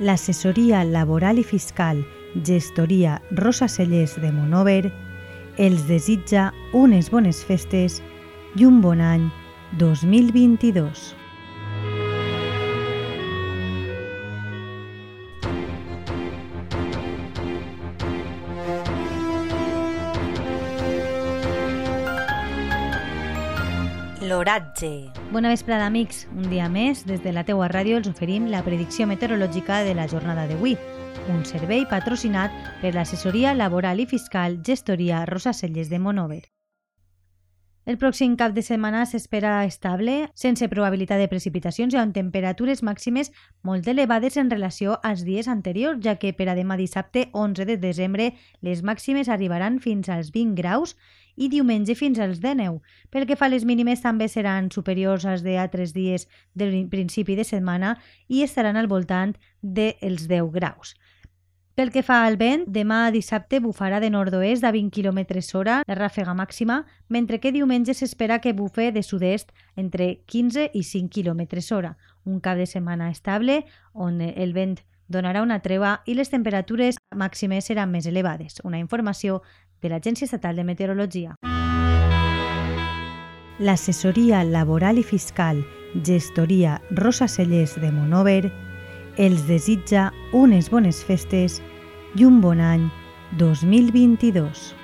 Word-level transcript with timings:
l'assessoria 0.00 0.84
laboral 0.84 1.38
i 1.38 1.44
fiscal 1.44 2.02
Gestoria 2.42 3.20
Rosa 3.30 3.68
Cellers 3.68 4.16
de 4.20 4.32
Monover 4.32 4.92
els 5.58 5.86
desitja 5.86 6.50
unes 6.74 7.10
bones 7.10 7.44
festes 7.46 8.00
i 8.58 8.66
un 8.66 8.80
bon 8.82 9.00
any 9.00 9.28
2022. 9.78 11.23
L'oratge. 24.24 25.10
Bona 25.32 25.50
vesprada, 25.52 25.84
amics. 25.84 26.22
Un 26.32 26.48
dia 26.48 26.68
més, 26.72 27.02
des 27.04 27.20
de 27.20 27.32
la 27.36 27.42
teua 27.44 27.68
ràdio, 27.68 27.98
els 28.00 28.08
oferim 28.08 28.46
la 28.48 28.62
predicció 28.64 29.04
meteorològica 29.10 29.82
de 29.84 29.92
la 29.98 30.06
jornada 30.08 30.46
d'avui, 30.48 30.78
un 31.28 31.44
servei 31.44 31.84
patrocinat 31.90 32.54
per 32.80 32.94
l'assessoria 32.96 33.52
laboral 33.52 34.00
i 34.00 34.08
fiscal 34.08 34.56
Gestoria 34.64 35.26
Rosa 35.28 35.52
Celles 35.52 35.92
de 35.92 36.00
Monover. 36.00 36.44
El 37.84 37.98
pròxim 38.00 38.32
cap 38.40 38.54
de 38.56 38.62
setmana 38.64 39.02
s'espera 39.04 39.58
estable, 39.68 40.30
sense 40.40 40.70
probabilitat 40.72 41.20
de 41.20 41.26
precipitacions 41.28 41.92
i 41.92 41.98
amb 42.00 42.14
temperatures 42.16 42.80
màximes 42.80 43.28
molt 43.60 43.90
elevades 43.92 44.38
en 44.40 44.48
relació 44.48 44.94
als 45.04 45.20
dies 45.26 45.50
anteriors, 45.52 46.00
ja 46.00 46.14
que 46.16 46.32
per 46.32 46.46
a 46.48 46.54
demà 46.56 46.78
dissabte 46.80 47.26
11 47.34 47.66
de 47.68 47.76
desembre 47.76 48.30
les 48.64 48.80
màximes 48.80 49.28
arribaran 49.28 49.82
fins 49.84 50.08
als 50.08 50.32
20 50.32 50.56
graus 50.56 50.96
i 51.36 51.50
diumenge 51.52 51.92
fins 51.94 52.22
als 52.24 52.40
19. 52.40 52.80
Pel 53.12 53.28
que 53.28 53.36
fa 53.36 53.50
a 53.50 53.52
les 53.52 53.68
mínimes 53.68 54.00
també 54.00 54.30
seran 54.32 54.72
superiors 54.72 55.28
als 55.28 55.44
d'altres 55.44 55.92
dies 55.92 56.24
del 56.54 56.86
principi 56.88 57.36
de 57.36 57.44
setmana 57.44 57.98
i 58.28 58.40
estaran 58.48 58.80
al 58.80 58.88
voltant 58.88 59.36
dels 59.60 60.24
10 60.24 60.54
graus. 60.56 60.96
Pel 61.74 61.90
que 61.90 62.04
fa 62.06 62.20
al 62.22 62.36
vent, 62.38 62.62
demà 62.70 63.08
dissabte 63.10 63.58
bufarà 63.58 63.98
de 63.98 64.06
nord-oest 64.06 64.62
a 64.62 64.70
20 64.70 64.94
km 64.94 65.40
hora 65.58 65.80
la 65.88 65.94
ràfega 65.98 66.30
màxima, 66.30 66.84
mentre 67.08 67.40
que 67.42 67.50
diumenge 67.50 67.96
s'espera 67.98 68.38
que 68.38 68.52
bufe 68.54 68.92
de 68.94 69.02
sud-est 69.02 69.50
entre 69.74 70.20
15 70.30 70.68
i 70.72 70.82
5 70.84 71.10
km 71.10 71.42
hora. 71.74 71.96
Un 72.24 72.38
cap 72.38 72.58
de 72.58 72.66
setmana 72.66 73.10
estable 73.10 73.64
on 73.92 74.20
el 74.20 74.52
vent 74.54 74.76
donarà 75.08 75.42
una 75.42 75.58
treva 75.62 76.02
i 76.06 76.14
les 76.14 76.30
temperatures 76.30 76.94
màximes 77.10 77.66
seran 77.66 77.90
més 77.90 78.06
elevades. 78.06 78.60
Una 78.62 78.78
informació 78.78 79.42
de 79.82 79.90
l'Agència 79.90 80.26
Estatal 80.30 80.54
de 80.54 80.64
Meteorologia. 80.64 81.34
L'assessoria 83.58 84.44
laboral 84.44 84.98
i 84.98 85.02
fiscal 85.02 85.64
Gestoria 86.06 86.80
Rosa 86.90 87.26
Cellers 87.26 87.74
de 87.82 87.90
Monover 87.90 88.73
els 89.18 89.46
desitja 89.46 90.10
unes 90.32 90.70
bones 90.70 91.02
festes 91.04 91.60
i 92.18 92.24
un 92.26 92.40
bon 92.40 92.60
any 92.60 92.88
2022. 93.38 94.83